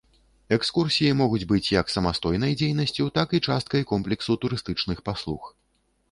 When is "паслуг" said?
5.11-5.43